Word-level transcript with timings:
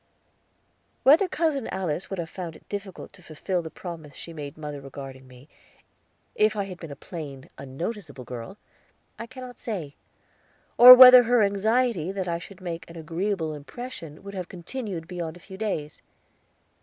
Whether 1.03 1.27
Cousin 1.27 1.67
Alice 1.67 2.09
would 2.09 2.17
have 2.17 2.27
found 2.27 2.55
it 2.55 2.67
difficult 2.67 3.13
to 3.13 3.21
fulfill 3.21 3.61
the 3.61 3.69
promise 3.69 4.15
she 4.15 4.33
made 4.33 4.57
mother 4.57 4.81
regarding 4.81 5.27
me, 5.27 5.47
if 6.33 6.55
I 6.55 6.63
had 6.63 6.79
been 6.79 6.89
a 6.89 6.95
plain, 6.95 7.51
unnoticeable 7.59 8.23
girl, 8.23 8.57
I 9.19 9.27
cannot 9.27 9.59
say, 9.59 9.93
or 10.75 10.95
whether 10.95 11.21
her 11.25 11.43
anxiety 11.43 12.11
that 12.13 12.27
I 12.27 12.39
should 12.39 12.61
make 12.61 12.89
an 12.89 12.95
agreeable 12.97 13.53
impression 13.53 14.23
would 14.23 14.33
have 14.33 14.49
continued 14.49 15.07
beyond 15.07 15.37
a 15.37 15.39
few 15.39 15.55
days. 15.55 16.01